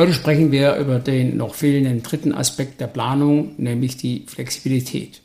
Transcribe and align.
Heute 0.00 0.14
sprechen 0.14 0.50
wir 0.50 0.76
über 0.76 0.98
den 0.98 1.36
noch 1.36 1.54
fehlenden 1.54 2.02
dritten 2.02 2.32
Aspekt 2.32 2.80
der 2.80 2.86
Planung, 2.86 3.52
nämlich 3.58 3.98
die 3.98 4.24
Flexibilität. 4.26 5.20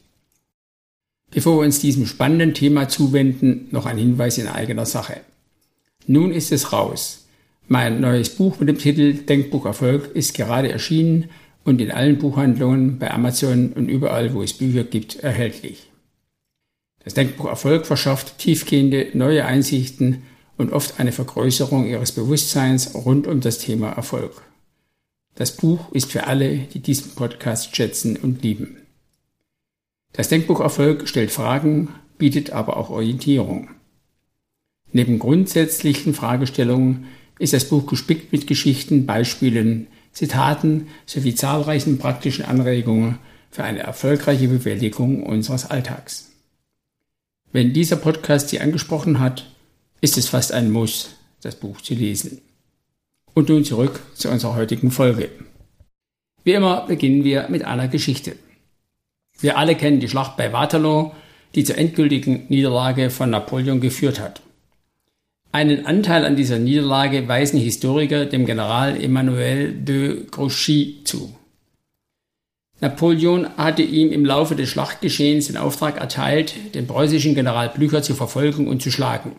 Bevor 1.32 1.60
wir 1.60 1.66
uns 1.66 1.80
diesem 1.80 2.06
spannenden 2.06 2.54
Thema 2.54 2.90
zuwenden, 2.90 3.70
noch 3.72 3.86
ein 3.86 3.98
Hinweis 3.98 4.38
in 4.38 4.50
eigener 4.50 4.86
Sache. 4.86 5.22
Nun 6.08 6.34
ist 6.34 6.52
es 6.52 6.74
raus. 6.74 7.26
Mein 7.70 8.02
neues 8.02 8.32
Buch 8.32 8.60
mit 8.60 8.68
dem 8.68 8.78
Titel 8.78 9.14
Denkbuch 9.14 9.66
Erfolg 9.66 10.14
ist 10.14 10.34
gerade 10.34 10.70
erschienen 10.70 11.30
und 11.64 11.80
in 11.80 11.92
allen 11.92 12.18
Buchhandlungen, 12.18 13.00
bei 13.00 13.12
Amazon 13.12 13.72
und 13.72 13.88
überall, 13.88 14.34
wo 14.34 14.42
es 14.42 14.52
Bücher 14.52 14.84
gibt, 14.84 15.24
erhältlich. 15.24 15.90
Das 17.02 17.14
Denkbuch 17.14 17.46
Erfolg 17.46 17.86
verschafft 17.86 18.40
tiefgehende 18.40 19.08
neue 19.14 19.46
Einsichten 19.46 20.24
und 20.58 20.74
oft 20.74 21.00
eine 21.00 21.14
Vergrößerung 21.14 21.88
ihres 21.88 22.12
Bewusstseins 22.12 22.94
rund 22.94 23.26
um 23.26 23.40
das 23.40 23.60
Thema 23.60 23.92
Erfolg. 23.92 24.44
Das 25.36 25.52
Buch 25.52 25.92
ist 25.92 26.12
für 26.14 26.28
alle, 26.28 26.58
die 26.58 26.80
diesen 26.80 27.12
Podcast 27.12 27.76
schätzen 27.76 28.16
und 28.16 28.42
lieben. 28.42 28.78
Das 30.14 30.30
Denkbuch 30.30 30.62
Erfolg 30.62 31.10
stellt 31.10 31.30
Fragen, 31.30 31.90
bietet 32.18 32.52
aber 32.52 32.78
auch 32.78 32.90
Orientierung. 32.90 33.70
Neben 34.94 35.20
grundsätzlichen 35.20 36.14
Fragestellungen 36.14 37.08
ist 37.38 37.52
das 37.52 37.68
Buch 37.68 37.86
gespickt 37.86 38.32
mit 38.32 38.48
Geschichten, 38.48 39.06
Beispielen, 39.06 39.88
Zitaten 40.14 40.88
sowie 41.06 41.36
zahlreichen 41.36 41.98
praktischen 41.98 42.46
Anregungen 42.46 43.18
für 43.52 43.66
eine 43.66 43.80
erfolgreiche 43.80 44.48
Bewältigung 44.48 45.24
unseres 45.24 45.66
Alltags. 45.66 46.32
Wenn 47.52 47.74
dieser 47.74 47.98
Podcast 47.98 48.48
Sie 48.48 48.62
angesprochen 48.62 49.20
hat, 49.20 49.52
ist 50.00 50.18
es 50.18 50.30
fast 50.30 50.54
ein 50.54 50.72
Muss, 50.72 51.10
das 51.42 51.56
Buch 51.56 51.82
zu 51.82 51.94
lesen. 51.94 52.42
Und 53.36 53.50
nun 53.50 53.66
zurück 53.66 54.00
zu 54.16 54.30
unserer 54.30 54.56
heutigen 54.56 54.92
Folge. 54.92 55.30
Wie 56.46 56.54
immer 56.54 56.88
beginnen 56.88 57.26
wir 57.26 57.48
mit 57.50 57.66
einer 57.66 57.90
Geschichte. 57.90 58.38
Wir 59.40 59.58
alle 59.58 59.76
kennen 59.76 60.00
die 60.00 60.08
Schlacht 60.08 60.38
bei 60.38 60.54
Waterloo, 60.54 61.12
die 61.54 61.66
zur 61.66 61.78
endgültigen 61.78 62.46
Niederlage 62.48 63.10
von 63.10 63.30
Napoleon 63.30 63.82
geführt 63.82 64.22
hat. 64.22 64.42
Einen 65.52 65.86
Anteil 65.86 66.24
an 66.24 66.38
dieser 66.38 66.60
Niederlage 66.60 67.28
weisen 67.28 67.60
Historiker 67.60 68.26
dem 68.26 68.46
General 68.46 69.02
Emmanuel 69.02 69.74
de 69.74 70.26
Grouchy 70.32 71.02
zu. 71.04 71.36
Napoleon 72.80 73.50
hatte 73.58 73.82
ihm 73.82 74.14
im 74.14 74.26
Laufe 74.26 74.56
des 74.56 74.70
Schlachtgeschehens 74.70 75.48
den 75.48 75.58
Auftrag 75.58 75.98
erteilt, 75.98 76.56
den 76.74 76.88
preußischen 76.88 77.36
General 77.36 77.68
Blücher 77.70 78.02
zu 78.02 78.16
verfolgen 78.16 78.68
und 78.70 78.82
zu 78.82 78.92
schlagen. 78.92 79.34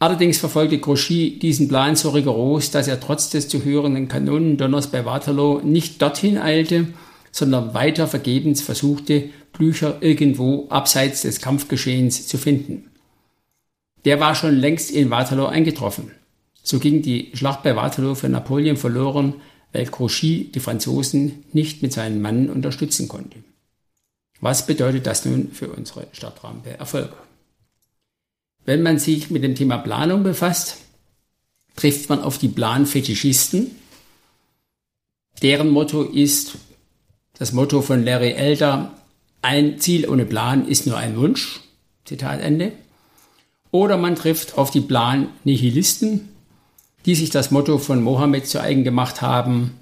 Allerdings 0.00 0.38
verfolgte 0.38 0.78
Grouchy 0.78 1.38
diesen 1.38 1.68
Plan 1.68 1.96
so 1.96 2.10
rigoros, 2.10 2.70
dass 2.70 2.86
er 2.86 3.00
trotz 3.00 3.30
des 3.30 3.48
zu 3.48 3.64
hörenden 3.64 4.08
Kanonendonners 4.08 4.88
bei 4.88 5.04
Waterloo 5.04 5.60
nicht 5.60 6.00
dorthin 6.00 6.38
eilte, 6.38 6.88
sondern 7.32 7.74
weiter 7.74 8.06
vergebens 8.06 8.62
versuchte, 8.62 9.30
Blücher 9.52 9.98
irgendwo 10.00 10.68
abseits 10.68 11.22
des 11.22 11.40
Kampfgeschehens 11.40 12.28
zu 12.28 12.38
finden. 12.38 12.90
Der 14.04 14.20
war 14.20 14.34
schon 14.36 14.54
längst 14.54 14.90
in 14.92 15.10
Waterloo 15.10 15.46
eingetroffen. 15.46 16.12
So 16.62 16.78
ging 16.78 17.02
die 17.02 17.30
Schlacht 17.34 17.64
bei 17.64 17.74
Waterloo 17.74 18.14
für 18.14 18.28
Napoleon 18.28 18.76
verloren, 18.76 19.34
weil 19.72 19.86
Grouchy 19.86 20.50
die 20.54 20.60
Franzosen 20.60 21.44
nicht 21.52 21.82
mit 21.82 21.92
seinen 21.92 22.22
Mannen 22.22 22.50
unterstützen 22.50 23.08
konnte. 23.08 23.38
Was 24.40 24.66
bedeutet 24.66 25.06
das 25.06 25.24
nun 25.24 25.50
für 25.52 25.68
unsere 25.68 26.06
Stadtrampe 26.12 26.78
Erfolg? 26.78 27.10
Wenn 28.68 28.82
man 28.82 28.98
sich 28.98 29.30
mit 29.30 29.42
dem 29.42 29.54
Thema 29.54 29.78
Planung 29.78 30.22
befasst, 30.22 30.76
trifft 31.74 32.10
man 32.10 32.20
auf 32.20 32.36
die 32.36 32.48
Planfetischisten. 32.48 33.70
Deren 35.40 35.70
Motto 35.70 36.02
ist 36.02 36.58
das 37.38 37.54
Motto 37.54 37.80
von 37.80 38.04
Larry 38.04 38.32
Elder, 38.32 38.92
ein 39.40 39.80
Ziel 39.80 40.06
ohne 40.06 40.26
Plan 40.26 40.68
ist 40.68 40.86
nur 40.86 40.98
ein 40.98 41.16
Wunsch. 41.16 41.60
Zitat 42.04 42.42
Ende. 42.42 42.72
Oder 43.70 43.96
man 43.96 44.16
trifft 44.16 44.58
auf 44.58 44.70
die 44.70 44.82
Plan-Nihilisten, 44.82 46.28
die 47.06 47.14
sich 47.14 47.30
das 47.30 47.50
Motto 47.50 47.78
von 47.78 48.02
Mohammed 48.02 48.46
zu 48.46 48.60
eigen 48.60 48.84
gemacht 48.84 49.22
haben, 49.22 49.78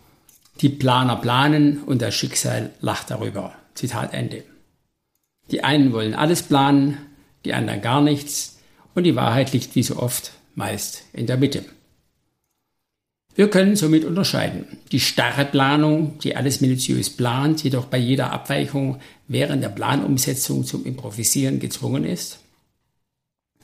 die 0.60 0.68
Planer 0.68 1.16
planen 1.16 1.82
und 1.82 2.02
das 2.02 2.14
Schicksal 2.14 2.70
lacht 2.80 3.10
darüber. 3.10 3.52
Zitat 3.74 4.14
Ende. 4.14 4.44
Die 5.50 5.64
einen 5.64 5.92
wollen 5.92 6.14
alles 6.14 6.44
planen, 6.44 6.98
die 7.44 7.52
anderen 7.52 7.82
gar 7.82 8.00
nichts 8.00 8.55
und 8.96 9.04
die 9.04 9.14
Wahrheit 9.14 9.52
liegt 9.52 9.76
wie 9.76 9.82
so 9.82 9.98
oft 9.98 10.32
meist 10.56 11.04
in 11.12 11.26
der 11.26 11.36
Mitte. 11.36 11.64
Wir 13.34 13.50
können 13.50 13.76
somit 13.76 14.06
unterscheiden. 14.06 14.64
Die 14.90 15.00
starre 15.00 15.44
Planung, 15.44 16.18
die 16.20 16.34
alles 16.34 16.62
minutiös 16.62 17.10
plant, 17.10 17.62
jedoch 17.62 17.84
bei 17.84 17.98
jeder 17.98 18.32
Abweichung 18.32 18.98
während 19.28 19.62
der 19.62 19.68
Planumsetzung 19.68 20.64
zum 20.64 20.86
Improvisieren 20.86 21.60
gezwungen 21.60 22.04
ist. 22.04 22.38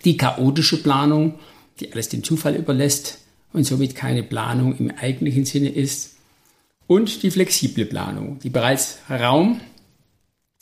Die 0.04 0.18
chaotische 0.18 0.82
Planung, 0.82 1.38
die 1.80 1.90
alles 1.90 2.10
dem 2.10 2.22
Zufall 2.22 2.54
überlässt, 2.54 3.18
und 3.54 3.64
somit 3.64 3.94
keine 3.94 4.22
Planung 4.22 4.76
im 4.78 4.90
eigentlichen 4.90 5.44
Sinne 5.44 5.70
ist. 5.70 6.16
Und 6.86 7.22
die 7.22 7.30
flexible 7.30 7.86
Planung, 7.86 8.38
die 8.40 8.50
bereits 8.50 8.98
Raum 9.08 9.60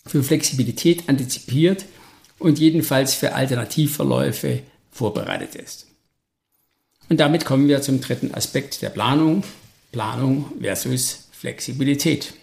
für 0.06 0.22
Flexibilität 0.22 1.08
antizipiert 1.08 1.84
und 2.40 2.58
jedenfalls 2.58 3.14
für 3.14 3.34
Alternativverläufe 3.34 4.62
vorbereitet 4.90 5.54
ist. 5.54 5.86
Und 7.08 7.20
damit 7.20 7.44
kommen 7.44 7.68
wir 7.68 7.82
zum 7.82 8.00
dritten 8.00 8.34
Aspekt 8.34 8.82
der 8.82 8.90
Planung, 8.90 9.44
Planung 9.92 10.52
versus 10.60 11.28
Flexibilität. 11.32 12.34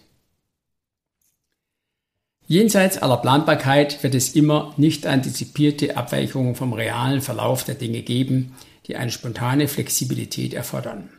Jenseits 2.47 2.97
aller 2.97 3.17
Planbarkeit 3.17 4.01
wird 4.03 4.15
es 4.15 4.35
immer 4.35 4.73
nicht 4.77 5.05
antizipierte 5.05 5.97
Abweichungen 5.97 6.55
vom 6.55 6.71
realen 6.71 7.21
Verlauf 7.21 7.65
der 7.65 7.75
Dinge 7.75 8.01
geben, 8.01 8.55
die 8.87 8.95
eine 8.95 9.11
spontane 9.11 9.67
Flexibilität 9.67 10.53
erfordern. 10.53 11.09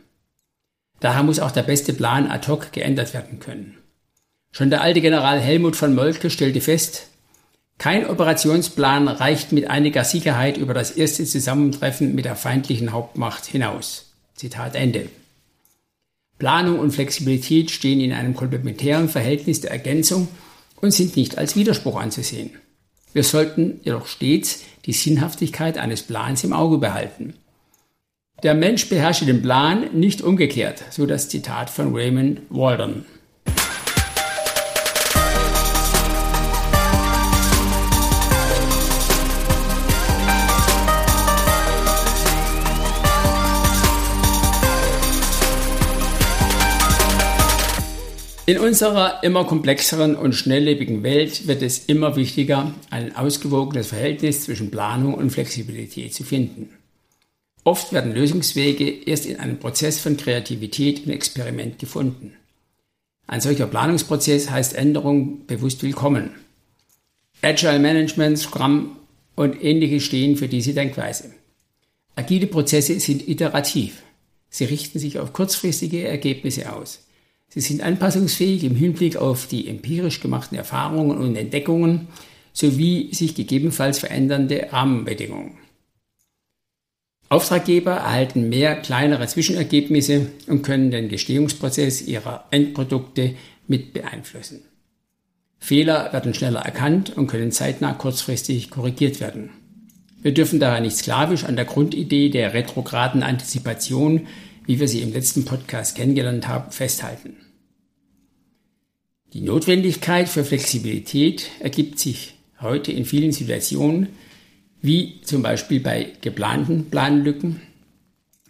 Daher 0.99 1.23
muss 1.23 1.39
auch 1.39 1.51
der 1.51 1.63
beste 1.63 1.93
Plan 1.93 2.29
ad 2.29 2.47
hoc 2.47 2.71
geändert 2.71 3.13
werden 3.13 3.39
können. 3.39 3.77
Schon 4.51 4.71
der 4.71 4.81
alte 4.81 5.01
General 5.01 5.39
Helmut 5.39 5.75
von 5.75 5.93
Moltke 5.93 6.29
stellte 6.29 6.61
fest, 6.61 7.07
kein 7.79 8.07
Operationsplan 8.07 9.07
reicht 9.07 9.53
mit 9.53 9.69
einiger 9.69 10.03
Sicherheit 10.03 10.57
über 10.57 10.73
das 10.73 10.91
erste 10.91 11.23
Zusammentreffen 11.23 12.13
mit 12.13 12.25
der 12.25 12.35
feindlichen 12.35 12.91
Hauptmacht 12.91 13.45
hinaus. 13.45 14.13
Zitat 14.35 14.75
Ende. 14.75 15.09
Planung 16.37 16.79
und 16.79 16.91
Flexibilität 16.91 17.71
stehen 17.71 18.01
in 18.01 18.11
einem 18.11 18.35
komplementären 18.35 19.07
Verhältnis 19.07 19.61
der 19.61 19.71
Ergänzung 19.71 20.27
und 20.75 20.91
sind 20.91 21.15
nicht 21.15 21.37
als 21.37 21.55
Widerspruch 21.55 21.99
anzusehen. 21.99 22.51
Wir 23.13 23.23
sollten 23.23 23.79
jedoch 23.83 24.07
stets 24.07 24.63
die 24.85 24.93
Sinnhaftigkeit 24.93 25.77
eines 25.77 26.03
Plans 26.03 26.43
im 26.43 26.53
Auge 26.53 26.79
behalten. 26.79 27.33
Der 28.43 28.55
Mensch 28.55 28.89
beherrsche 28.89 29.25
den 29.25 29.41
Plan, 29.41 29.89
nicht 29.93 30.21
umgekehrt, 30.21 30.83
so 30.91 31.05
das 31.05 31.29
Zitat 31.29 31.69
von 31.69 31.95
Raymond 31.95 32.41
Walden. 32.49 33.05
In 48.49 48.57
unserer 48.57 49.23
immer 49.23 49.45
komplexeren 49.45 50.15
und 50.15 50.33
schnelllebigen 50.33 51.03
Welt 51.03 51.45
wird 51.45 51.61
es 51.61 51.85
immer 51.85 52.15
wichtiger, 52.15 52.73
ein 52.89 53.15
ausgewogenes 53.15 53.89
Verhältnis 53.89 54.45
zwischen 54.45 54.71
Planung 54.71 55.13
und 55.13 55.29
Flexibilität 55.29 56.15
zu 56.15 56.23
finden. 56.23 56.69
Oft 57.63 57.93
werden 57.93 58.11
Lösungswege 58.11 58.89
erst 59.05 59.27
in 59.27 59.39
einem 59.39 59.59
Prozess 59.59 59.99
von 59.99 60.17
Kreativität 60.17 61.05
und 61.05 61.11
Experiment 61.11 61.77
gefunden. 61.77 62.33
Ein 63.27 63.39
solcher 63.39 63.67
Planungsprozess 63.67 64.49
heißt 64.49 64.73
Änderung 64.73 65.45
bewusst 65.45 65.83
willkommen. 65.83 66.31
Agile 67.43 67.77
Management, 67.77 68.39
Scrum 68.39 68.97
und 69.35 69.63
ähnliche 69.63 69.99
stehen 69.99 70.37
für 70.37 70.47
diese 70.47 70.73
Denkweise. 70.73 71.35
Agile 72.15 72.47
Prozesse 72.47 72.99
sind 72.99 73.27
iterativ. 73.27 74.01
Sie 74.49 74.65
richten 74.65 74.97
sich 74.97 75.19
auf 75.19 75.33
kurzfristige 75.33 76.07
Ergebnisse 76.07 76.73
aus. 76.73 77.01
Sie 77.49 77.61
sind 77.61 77.81
anpassungsfähig 77.81 78.63
im 78.63 78.75
Hinblick 78.75 79.17
auf 79.17 79.47
die 79.47 79.67
empirisch 79.67 80.21
gemachten 80.21 80.57
Erfahrungen 80.57 81.17
und 81.17 81.35
Entdeckungen 81.35 82.07
sowie 82.53 83.13
sich 83.13 83.35
gegebenenfalls 83.35 83.99
verändernde 83.99 84.67
Rahmenbedingungen. 84.71 85.57
Auftraggeber 87.29 87.91
erhalten 87.91 88.49
mehr 88.49 88.75
kleinere 88.75 89.27
Zwischenergebnisse 89.27 90.31
und 90.47 90.63
können 90.63 90.89
den 90.89 91.09
Gestehungsprozess 91.09 92.01
ihrer 92.01 92.45
Endprodukte 92.49 93.35
mit 93.67 93.93
beeinflussen. 93.93 94.61
Fehler 95.59 96.11
werden 96.13 96.33
schneller 96.33 96.61
erkannt 96.61 97.15
und 97.15 97.27
können 97.27 97.51
zeitnah 97.51 97.93
kurzfristig 97.93 98.71
korrigiert 98.71 99.19
werden. 99.19 99.51
Wir 100.21 100.33
dürfen 100.33 100.59
daher 100.59 100.81
nicht 100.81 100.97
sklavisch 100.97 101.43
an 101.43 101.55
der 101.55 101.65
Grundidee 101.65 102.29
der 102.29 102.53
retrograden 102.53 103.23
Antizipation, 103.23 104.27
wie 104.65 104.79
wir 104.79 104.87
sie 104.87 105.01
im 105.01 105.13
letzten 105.13 105.45
Podcast 105.45 105.95
kennengelernt 105.95 106.47
haben, 106.47 106.71
festhalten. 106.71 107.35
Die 109.33 109.41
Notwendigkeit 109.41 110.27
für 110.27 110.43
Flexibilität 110.43 111.51
ergibt 111.59 111.99
sich 111.99 112.33
heute 112.61 112.91
in 112.91 113.05
vielen 113.05 113.31
Situationen, 113.31 114.09
wie 114.81 115.21
zum 115.21 115.43
Beispiel 115.43 115.81
bei 115.81 116.13
geplanten 116.21 116.89
Planlücken, 116.89 117.61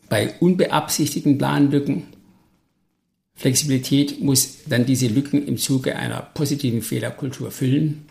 bei 0.08 0.34
unbeabsichtigten 0.40 1.38
Planlücken. 1.38 2.04
Flexibilität 3.36 4.22
muss 4.22 4.60
dann 4.68 4.86
diese 4.86 5.08
Lücken 5.08 5.46
im 5.46 5.58
Zuge 5.58 5.98
einer 5.98 6.22
positiven 6.22 6.82
Fehlerkultur 6.82 7.52
füllen. 7.52 8.06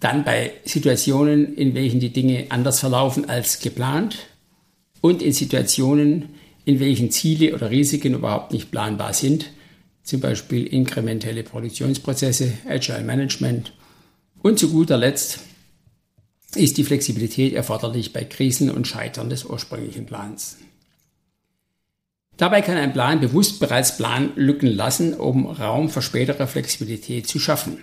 Dann 0.00 0.24
bei 0.24 0.52
Situationen, 0.64 1.54
in 1.56 1.74
welchen 1.74 2.00
die 2.00 2.12
Dinge 2.12 2.46
anders 2.48 2.80
verlaufen 2.80 3.28
als 3.28 3.60
geplant 3.60 4.18
und 5.00 5.22
in 5.22 5.32
Situationen, 5.32 6.30
in 6.64 6.80
welchen 6.80 7.12
Ziele 7.12 7.54
oder 7.54 7.70
Risiken 7.70 8.14
überhaupt 8.14 8.52
nicht 8.52 8.72
planbar 8.72 9.12
sind, 9.12 9.50
zum 10.04 10.20
Beispiel 10.20 10.66
inkrementelle 10.66 11.42
Produktionsprozesse, 11.42 12.52
Agile 12.68 13.02
Management 13.02 13.72
und 14.42 14.58
zu 14.58 14.70
guter 14.70 14.98
Letzt 14.98 15.40
ist 16.54 16.76
die 16.76 16.84
Flexibilität 16.84 17.54
erforderlich 17.54 18.12
bei 18.12 18.22
Krisen 18.24 18.70
und 18.70 18.86
Scheitern 18.86 19.28
des 19.28 19.44
ursprünglichen 19.44 20.06
Plans. 20.06 20.58
Dabei 22.36 22.62
kann 22.62 22.76
ein 22.76 22.92
Plan 22.92 23.20
bewusst 23.20 23.60
bereits 23.60 23.96
Planlücken 23.96 24.68
lassen, 24.68 25.14
um 25.14 25.46
Raum 25.46 25.88
für 25.88 26.02
spätere 26.02 26.46
Flexibilität 26.46 27.26
zu 27.26 27.38
schaffen. 27.38 27.78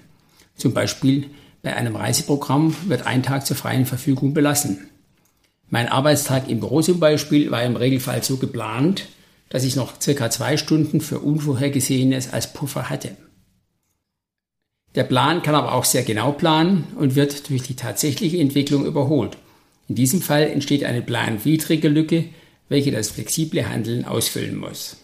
Zum 0.56 0.74
Beispiel 0.74 1.28
bei 1.64 1.76
einem 1.76 1.96
Reiseprogramm 1.96 2.76
wird 2.88 3.06
ein 3.06 3.24
Tag 3.24 3.46
zur 3.46 3.56
freien 3.56 3.86
Verfügung 3.86 4.34
belassen. 4.34 4.90
Mein 5.70 5.88
Arbeitstag 5.88 6.50
im 6.50 6.60
Büro 6.60 6.82
zum 6.82 7.00
Beispiel 7.00 7.50
war 7.50 7.64
im 7.64 7.78
Regelfall 7.78 8.24
so 8.24 8.38
geplant, 8.38 9.08
dass 9.52 9.66
ich 9.66 9.76
noch 9.76 10.02
circa 10.02 10.32
zwei 10.32 10.58
Stunden 10.58 11.02
für 11.02 11.20
Unvorhergesehenes 11.20 12.34
als 12.34 12.54
Puffer 12.54 12.90
hatte. 12.90 13.16
Der 14.96 15.04
Plan 15.04 15.44
kann 15.44 15.56
aber 15.56 15.74
auch 15.74 15.86
sehr 15.86 16.04
genau 16.04 16.32
planen 16.32 16.86
und 16.98 17.16
wird 17.16 17.50
durch 17.50 17.62
die 17.62 17.76
tatsächliche 17.76 18.40
Entwicklung 18.40 18.86
überholt. 18.86 19.38
In 19.88 19.96
diesem 19.96 20.22
Fall 20.22 20.44
entsteht 20.44 20.84
eine 20.84 21.02
planwidrige 21.02 21.90
Lücke, 21.90 22.26
welche 22.70 22.92
das 22.92 23.10
flexible 23.10 23.68
Handeln 23.68 24.06
ausfüllen 24.06 24.56
muss. 24.56 24.98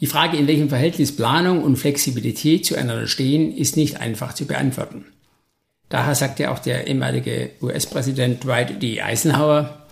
Die 0.00 0.06
Frage, 0.06 0.36
in 0.36 0.46
welchem 0.46 0.68
Verhältnis 0.68 1.16
Planung 1.16 1.62
und 1.62 1.76
Flexibilität 1.76 2.66
zueinander 2.66 3.06
stehen, 3.06 3.56
ist 3.56 3.78
nicht 3.78 3.98
einfach 3.98 4.34
zu 4.34 4.46
beantworten. 4.46 5.06
Daher 5.88 6.14
sagte 6.14 6.50
auch 6.50 6.58
der 6.58 6.86
ehemalige 6.86 7.50
US-Präsident 7.62 8.44
Dwight 8.44 8.82
D. 8.82 9.00
Eisenhower, 9.00 9.86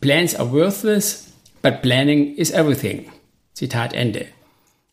Plans 0.00 0.34
are 0.36 0.52
worthless, 0.52 1.31
but 1.62 1.82
planning 1.82 2.34
is 2.36 2.50
everything. 2.50 3.06
Zitat 3.54 3.94
Ende. 3.94 4.26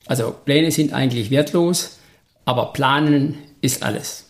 Also 0.06 0.36
Pläne 0.45 0.71
sind 0.71 0.94
eigentlich 0.94 1.31
wertlos, 1.31 1.98
aber 2.45 2.74
planen 2.74 3.38
ist 3.62 3.83
alles. 3.83 4.25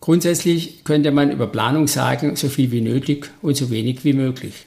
Grundsätzlich 0.00 0.84
könnte 0.84 1.10
man 1.10 1.30
über 1.30 1.48
Planung 1.48 1.88
sagen, 1.88 2.36
so 2.36 2.48
viel 2.48 2.70
wie 2.70 2.80
nötig 2.80 3.30
und 3.42 3.56
so 3.56 3.70
wenig 3.70 4.04
wie 4.04 4.12
möglich. 4.12 4.66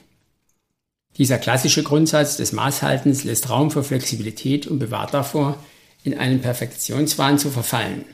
Dieser 1.18 1.38
klassische 1.38 1.82
Grundsatz 1.82 2.36
des 2.36 2.52
Maßhaltens 2.52 3.24
lässt 3.24 3.50
Raum 3.50 3.70
für 3.70 3.84
Flexibilität 3.84 4.66
und 4.66 4.78
bewahrt 4.78 5.14
davor, 5.14 5.62
in 6.04 6.18
einen 6.18 6.40
Perfektionswahn 6.40 7.38
zu 7.38 7.50
verfallen. 7.50 8.04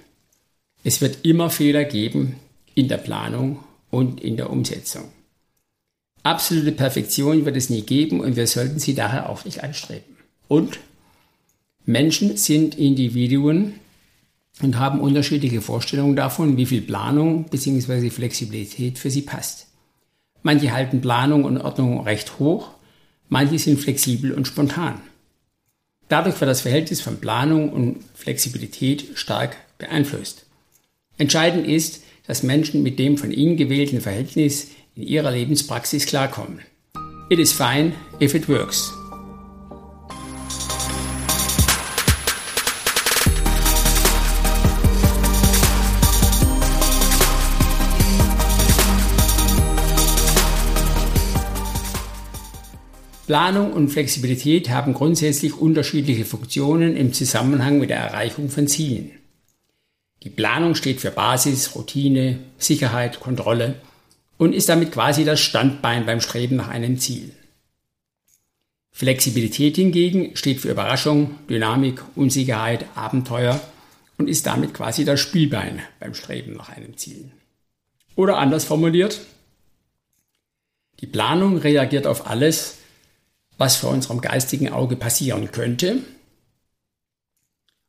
Es 0.85 1.01
wird 1.01 1.25
immer 1.25 1.51
Fehler 1.51 1.85
geben 1.85 2.37
in 2.75 2.89
der 2.89 2.99
Planung 2.99 3.65
und 3.91 4.21
in 4.21 4.37
der 4.37 4.51
Umsetzung. 4.51 5.05
Absolute 6.23 6.73
Perfektion 6.73 7.45
wird 7.45 7.57
es 7.57 7.71
nie 7.71 7.83
geben 7.83 8.21
und 8.21 8.37
wir 8.37 8.47
sollten 8.47 8.79
sie 8.79 8.95
daher 8.95 9.29
auch 9.29 9.45
nicht 9.45 9.63
anstreben. 9.63 10.17
Und 10.49 10.79
Menschen 11.85 12.37
sind 12.37 12.75
Individuen 12.77 13.75
und 14.63 14.79
haben 14.79 15.01
unterschiedliche 15.01 15.61
Vorstellungen 15.61 16.17
davon, 16.17 16.57
wie 16.57 16.67
viel 16.67 16.83
Planung 16.83 17.45
bzw. 17.45 18.11
Flexibilität 18.11 18.99
für 18.99 19.11
sie 19.11 19.23
passt. 19.23 19.69
Manche 20.43 20.73
halten 20.73 21.01
Planung 21.01 21.45
und 21.45 21.59
Ordnung 21.59 22.01
recht 22.03 22.39
hoch, 22.39 22.71
manche 23.29 23.59
sind 23.59 23.81
flexibel 23.81 24.33
und 24.33 24.47
spontan. 24.47 25.01
Dadurch 26.09 26.41
wird 26.41 26.51
das 26.51 26.63
Verhältnis 26.63 27.01
von 27.01 27.21
Planung 27.21 27.71
und 27.71 28.05
Flexibilität 28.15 29.07
stark 29.15 29.57
beeinflusst. 29.77 30.47
Entscheidend 31.19 31.67
ist, 31.67 32.03
dass 32.27 32.43
Menschen 32.43 32.83
mit 32.83 32.99
dem 32.99 33.19
von 33.19 33.31
ihnen 33.31 33.57
gewählten 33.57 34.01
Verhältnis 34.01 34.69
in 34.99 35.07
ihrer 35.07 35.31
Lebenspraxis 35.31 36.07
klarkommen. 36.07 36.59
It 37.31 37.39
is 37.39 37.53
fine 37.53 37.93
if 38.21 38.35
it 38.35 38.49
works. 38.49 38.93
Planung 53.27 53.75
und 53.75 53.91
Flexibilität 53.91 54.71
haben 54.71 54.95
grundsätzlich 54.95 55.55
unterschiedliche 55.55 56.25
Funktionen 56.25 56.97
im 56.97 57.13
Zusammenhang 57.13 57.79
mit 57.79 57.91
der 57.91 57.99
Erreichung 57.99 58.49
von 58.49 58.67
Zielen. 58.67 59.13
Die 60.25 60.31
Planung 60.31 60.75
steht 60.75 61.01
für 61.01 61.11
Basis, 61.11 61.77
Routine, 61.77 62.41
Sicherheit, 62.57 63.21
Kontrolle 63.21 63.77
und 64.39 64.55
ist 64.55 64.69
damit 64.69 64.93
quasi 64.93 65.25
das 65.25 65.41
Standbein 65.41 66.07
beim 66.07 66.21
Streben 66.21 66.57
nach 66.57 66.69
einem 66.69 66.99
Ziel. 66.99 67.33
Flexibilität 68.91 69.77
hingegen 69.77 70.35
steht 70.37 70.61
für 70.61 70.71
Überraschung, 70.71 71.39
Dynamik, 71.49 72.03
Unsicherheit, 72.17 72.87
Abenteuer 72.97 73.61
und 74.17 74.29
ist 74.29 74.47
damit 74.47 74.75
quasi 74.75 75.05
das 75.05 75.21
Spielbein 75.21 75.83
beim 76.01 76.15
Streben 76.15 76.55
nach 76.55 76.69
einem 76.71 76.97
Ziel. 76.97 77.31
Oder 78.17 78.39
anders 78.39 78.65
formuliert, 78.65 79.21
die 81.01 81.07
Planung 81.07 81.59
reagiert 81.59 82.09
auf 82.09 82.27
alles, 82.27 82.79
was 83.57 83.77
vor 83.77 83.91
unserem 83.91 84.21
geistigen 84.21 84.71
Auge 84.71 84.97
passieren 84.97 85.53
könnte. 85.53 85.99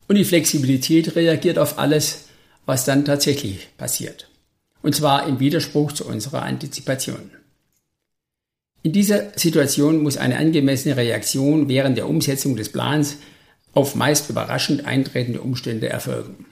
Und 0.08 0.16
die 0.16 0.26
Flexibilität 0.26 1.16
reagiert 1.16 1.58
auf 1.58 1.80
alles, 1.80 2.30
was 2.66 2.86
dann 2.86 3.06
tatsächlich 3.06 3.76
passiert. 3.78 4.29
Und 4.82 4.96
zwar 4.96 5.28
im 5.28 5.40
Widerspruch 5.40 5.92
zu 5.92 6.06
unserer 6.06 6.44
Antizipation. 6.44 7.32
In 8.82 8.94
dieser 8.94 9.38
Situation 9.38 10.02
muss 10.02 10.18
eine 10.18 10.38
angemessene 10.38 10.96
Reaktion 10.96 11.68
während 11.68 11.98
der 11.98 12.08
Umsetzung 12.08 12.56
des 12.56 12.72
Plans 12.72 13.18
auf 13.74 13.96
meist 13.96 14.30
überraschend 14.30 14.86
eintretende 14.86 15.42
Umstände 15.42 15.90
erfolgen. 15.90 16.46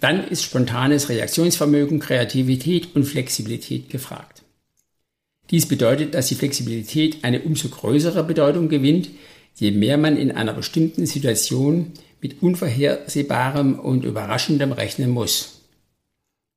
Dann 0.00 0.26
ist 0.28 0.42
spontanes 0.42 1.08
Reaktionsvermögen, 1.08 2.00
Kreativität 2.00 2.94
und 2.94 3.04
Flexibilität 3.04 3.88
gefragt. 3.88 4.42
Dies 5.50 5.66
bedeutet, 5.66 6.14
dass 6.14 6.28
die 6.28 6.34
Flexibilität 6.34 7.24
eine 7.24 7.42
umso 7.42 7.68
größere 7.68 8.24
Bedeutung 8.24 8.68
gewinnt, 8.68 9.10
je 9.54 9.70
mehr 9.70 9.98
man 9.98 10.16
in 10.16 10.32
einer 10.32 10.54
bestimmten 10.54 11.06
Situation 11.06 11.92
mit 12.20 12.42
Unvorhersehbarem 12.42 13.78
und 13.78 14.04
Überraschendem 14.04 14.72
rechnen 14.72 15.10
muss. 15.10 15.61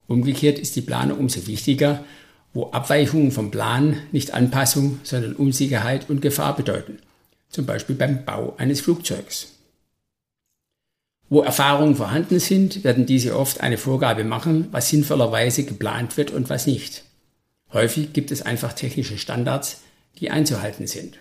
Umgekehrt 0.07 0.59
ist 0.59 0.75
die 0.75 0.81
Planung 0.81 1.19
umso 1.19 1.47
wichtiger, 1.47 2.03
wo 2.53 2.71
Abweichungen 2.71 3.31
vom 3.31 3.51
Plan 3.51 3.97
nicht 4.11 4.33
Anpassung, 4.33 4.99
sondern 5.03 5.33
Unsicherheit 5.33 6.09
und 6.09 6.21
Gefahr 6.21 6.55
bedeuten, 6.55 6.99
zum 7.49 7.65
Beispiel 7.65 7.95
beim 7.95 8.23
Bau 8.23 8.55
eines 8.57 8.81
Flugzeugs. 8.81 9.51
Wo 11.27 11.41
Erfahrungen 11.41 11.95
vorhanden 11.95 12.39
sind, 12.39 12.83
werden 12.83 13.05
diese 13.05 13.37
oft 13.37 13.61
eine 13.61 13.77
Vorgabe 13.77 14.23
machen, 14.23 14.67
was 14.71 14.89
sinnvollerweise 14.89 15.65
geplant 15.65 16.17
wird 16.17 16.31
und 16.31 16.49
was 16.49 16.67
nicht. 16.67 17.03
Häufig 17.73 18.13
gibt 18.13 18.31
es 18.31 18.43
einfach 18.43 18.73
technische 18.73 19.17
Standards, 19.17 19.81
die 20.19 20.29
einzuhalten 20.29 20.87
sind. 20.87 21.17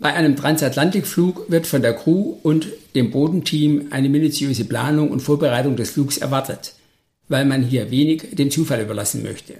Bei 0.00 0.12
einem 0.12 0.34
Transatlantikflug 0.34 1.50
wird 1.50 1.66
von 1.66 1.80
der 1.80 1.94
Crew 1.94 2.36
und 2.42 2.68
dem 2.96 3.10
Bodenteam 3.12 3.88
eine 3.90 4.08
minutiöse 4.08 4.64
Planung 4.64 5.10
und 5.10 5.20
Vorbereitung 5.20 5.76
des 5.76 5.90
Flugs 5.90 6.16
erwartet, 6.18 6.74
weil 7.28 7.44
man 7.44 7.62
hier 7.62 7.90
wenig 7.90 8.34
dem 8.34 8.50
Zufall 8.50 8.82
überlassen 8.82 9.22
möchte. 9.22 9.54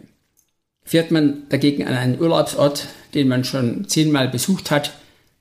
Fährt 0.85 1.12
man 1.12 1.45
dagegen 1.49 1.87
an 1.87 1.95
einen 1.95 2.21
Urlaubsort, 2.21 2.88
den 3.14 3.29
man 3.29 3.45
schon 3.45 3.88
zehnmal 3.88 4.29
besucht 4.29 4.71
hat, 4.71 4.93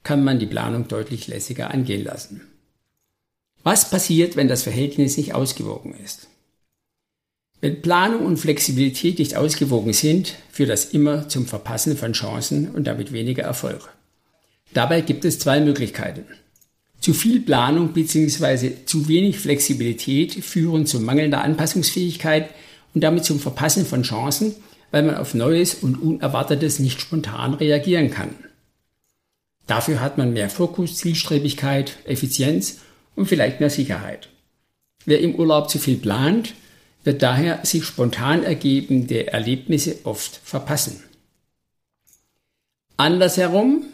kann 0.03 0.23
man 0.23 0.37
die 0.37 0.45
Planung 0.45 0.87
deutlich 0.87 1.27
lässiger 1.27 1.71
angehen 1.71 2.03
lassen. 2.03 2.41
Was 3.63 3.89
passiert, 3.89 4.35
wenn 4.35 4.47
das 4.47 4.63
Verhältnis 4.63 5.17
nicht 5.17 5.33
ausgewogen 5.33 5.95
ist? 6.03 6.27
Wenn 7.61 7.81
Planung 7.81 8.25
und 8.25 8.37
Flexibilität 8.37 9.19
nicht 9.19 9.37
ausgewogen 9.37 9.93
sind, 9.93 10.35
führt 10.51 10.69
das 10.69 10.85
immer 10.85 11.29
zum 11.29 11.47
Verpassen 11.47 11.95
von 11.95 12.11
Chancen 12.11 12.69
und 12.71 12.85
damit 12.85 13.13
weniger 13.13 13.43
Erfolg. 13.43 13.92
Dabei 14.73 15.01
gibt 15.01 15.25
es 15.25 15.39
zwei 15.39 15.59
Möglichkeiten. 15.59 16.25
Zu 16.99 17.13
viel 17.13 17.41
Planung 17.41 17.93
bzw. 17.93 18.85
zu 18.85 19.07
wenig 19.07 19.39
Flexibilität 19.39 20.33
führen 20.33 20.85
zu 20.85 20.99
mangelnder 20.99 21.41
Anpassungsfähigkeit 21.41 22.49
und 22.93 23.03
damit 23.03 23.25
zum 23.25 23.39
Verpassen 23.39 23.85
von 23.85 24.03
Chancen, 24.03 24.55
weil 24.91 25.03
man 25.03 25.17
auf 25.17 25.33
Neues 25.33 25.75
und 25.75 26.01
Unerwartetes 26.01 26.79
nicht 26.79 27.01
spontan 27.01 27.55
reagieren 27.55 28.09
kann. 28.09 28.29
Dafür 29.67 30.01
hat 30.01 30.17
man 30.17 30.33
mehr 30.33 30.49
Fokus, 30.49 30.97
Zielstrebigkeit, 30.97 31.97
Effizienz 32.05 32.79
und 33.15 33.27
vielleicht 33.27 33.59
mehr 33.59 33.69
Sicherheit. 33.69 34.29
Wer 35.05 35.19
im 35.19 35.35
Urlaub 35.35 35.69
zu 35.69 35.79
viel 35.79 35.97
plant, 35.97 36.53
wird 37.03 37.21
daher 37.21 37.65
sich 37.65 37.83
spontan 37.83 38.43
ergebende 38.43 39.27
Erlebnisse 39.27 39.97
oft 40.03 40.39
verpassen. 40.43 41.03
Andersherum, 42.95 43.85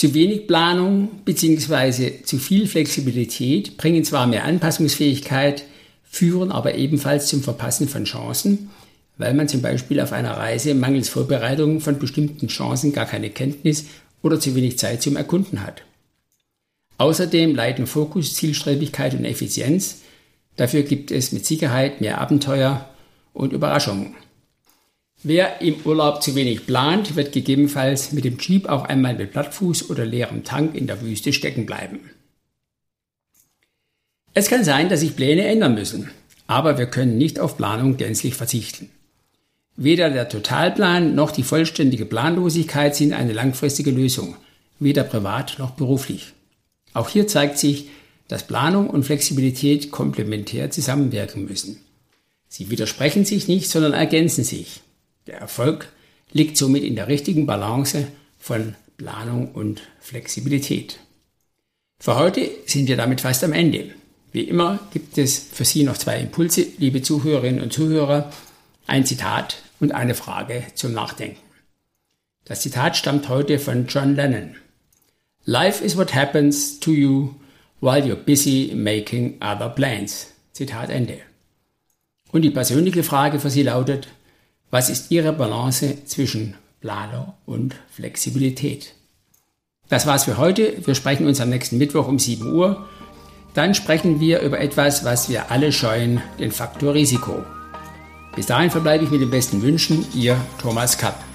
zu 0.00 0.14
wenig 0.14 0.46
Planung 0.46 1.10
bzw. 1.26 2.22
zu 2.22 2.38
viel 2.38 2.66
Flexibilität 2.66 3.76
bringen 3.76 4.02
zwar 4.02 4.26
mehr 4.26 4.44
Anpassungsfähigkeit, 4.44 5.64
führen 6.02 6.50
aber 6.50 6.74
ebenfalls 6.76 7.26
zum 7.26 7.42
Verpassen 7.42 7.86
von 7.86 8.04
Chancen, 8.04 8.70
weil 9.18 9.34
man 9.34 9.46
zum 9.46 9.60
Beispiel 9.60 10.00
auf 10.00 10.12
einer 10.12 10.38
Reise 10.38 10.72
mangels 10.72 11.10
Vorbereitung 11.10 11.80
von 11.80 11.98
bestimmten 11.98 12.48
Chancen 12.48 12.94
gar 12.94 13.04
keine 13.04 13.28
Kenntnis 13.28 13.84
oder 14.22 14.40
zu 14.40 14.54
wenig 14.54 14.78
Zeit 14.78 15.02
zum 15.02 15.16
Erkunden 15.16 15.62
hat. 15.62 15.82
Außerdem 16.96 17.54
leiden 17.54 17.86
Fokus, 17.86 18.32
Zielstrebigkeit 18.32 19.12
und 19.12 19.26
Effizienz 19.26 19.98
Dafür 20.56 20.82
gibt 20.82 21.10
es 21.10 21.32
mit 21.32 21.44
Sicherheit 21.44 22.00
mehr 22.00 22.22
Abenteuer 22.22 22.88
und 23.34 23.52
Überraschungen. 23.52 24.14
Wer 25.22 25.60
im 25.60 25.76
Urlaub 25.84 26.22
zu 26.22 26.34
wenig 26.34 26.66
plant, 26.66 27.14
wird 27.14 27.32
gegebenenfalls 27.32 28.12
mit 28.12 28.24
dem 28.24 28.38
Jeep 28.38 28.68
auch 28.68 28.84
einmal 28.84 29.14
mit 29.14 29.32
Plattfuß 29.32 29.90
oder 29.90 30.06
leerem 30.06 30.44
Tank 30.44 30.74
in 30.74 30.86
der 30.86 31.02
Wüste 31.02 31.34
stecken 31.34 31.66
bleiben. 31.66 32.00
Es 34.32 34.48
kann 34.48 34.64
sein, 34.64 34.88
dass 34.88 35.00
sich 35.00 35.16
Pläne 35.16 35.44
ändern 35.44 35.74
müssen, 35.74 36.10
aber 36.46 36.78
wir 36.78 36.86
können 36.86 37.18
nicht 37.18 37.38
auf 37.38 37.58
Planung 37.58 37.98
gänzlich 37.98 38.34
verzichten. 38.34 38.88
Weder 39.76 40.08
der 40.08 40.28
Totalplan 40.28 41.14
noch 41.14 41.32
die 41.32 41.42
vollständige 41.42 42.06
Planlosigkeit 42.06 42.96
sind 42.96 43.12
eine 43.12 43.34
langfristige 43.34 43.90
Lösung, 43.90 44.36
weder 44.78 45.04
privat 45.04 45.58
noch 45.58 45.72
beruflich. 45.72 46.32
Auch 46.94 47.10
hier 47.10 47.26
zeigt 47.26 47.58
sich, 47.58 47.90
dass 48.28 48.46
Planung 48.46 48.88
und 48.88 49.04
Flexibilität 49.04 49.90
komplementär 49.90 50.70
zusammenwirken 50.70 51.44
müssen. 51.44 51.78
Sie 52.48 52.70
widersprechen 52.70 53.26
sich 53.26 53.48
nicht, 53.48 53.68
sondern 53.68 53.92
ergänzen 53.92 54.44
sich. 54.44 54.80
Der 55.26 55.38
Erfolg 55.38 55.88
liegt 56.32 56.56
somit 56.56 56.82
in 56.82 56.96
der 56.96 57.08
richtigen 57.08 57.46
Balance 57.46 58.08
von 58.38 58.74
Planung 58.96 59.52
und 59.52 59.82
Flexibilität. 60.00 60.98
Für 61.98 62.16
heute 62.16 62.48
sind 62.66 62.88
wir 62.88 62.96
damit 62.96 63.20
fast 63.20 63.44
am 63.44 63.52
Ende. 63.52 63.94
Wie 64.32 64.42
immer 64.42 64.78
gibt 64.92 65.18
es 65.18 65.38
für 65.38 65.64
Sie 65.64 65.82
noch 65.82 65.98
zwei 65.98 66.18
Impulse, 66.20 66.66
liebe 66.78 67.02
Zuhörerinnen 67.02 67.62
und 67.62 67.72
Zuhörer, 67.72 68.30
ein 68.86 69.04
Zitat 69.04 69.62
und 69.80 69.92
eine 69.92 70.14
Frage 70.14 70.64
zum 70.74 70.92
Nachdenken. 70.92 71.40
Das 72.44 72.62
Zitat 72.62 72.96
stammt 72.96 73.28
heute 73.28 73.58
von 73.58 73.86
John 73.86 74.14
Lennon. 74.16 74.56
Life 75.44 75.84
is 75.84 75.96
what 75.96 76.14
happens 76.14 76.80
to 76.80 76.92
you 76.92 77.34
while 77.80 78.02
you're 78.02 78.14
busy 78.14 78.72
making 78.74 79.36
other 79.42 79.68
plans. 79.68 80.28
Zitat 80.52 80.90
Ende. 80.90 81.18
Und 82.32 82.42
die 82.42 82.50
persönliche 82.50 83.02
Frage 83.02 83.40
für 83.40 83.50
Sie 83.50 83.62
lautet, 83.62 84.08
was 84.70 84.88
ist 84.88 85.10
Ihre 85.10 85.32
Balance 85.32 86.04
zwischen 86.04 86.54
Planung 86.80 87.34
und 87.46 87.74
Flexibilität? 87.90 88.94
Das 89.88 90.06
war's 90.06 90.24
für 90.24 90.38
heute. 90.38 90.74
Wir 90.86 90.94
sprechen 90.94 91.26
uns 91.26 91.40
am 91.40 91.50
nächsten 91.50 91.78
Mittwoch 91.78 92.06
um 92.06 92.18
7 92.18 92.52
Uhr. 92.52 92.86
Dann 93.54 93.74
sprechen 93.74 94.20
wir 94.20 94.40
über 94.40 94.60
etwas, 94.60 95.04
was 95.04 95.28
wir 95.28 95.50
alle 95.50 95.72
scheuen, 95.72 96.22
den 96.38 96.52
Faktor 96.52 96.94
Risiko. 96.94 97.44
Bis 98.36 98.46
dahin 98.46 98.70
verbleibe 98.70 99.04
ich 99.04 99.10
mit 99.10 99.20
den 99.20 99.30
besten 99.30 99.62
Wünschen, 99.62 100.06
Ihr 100.14 100.40
Thomas 100.60 100.96
Kapp. 100.96 101.29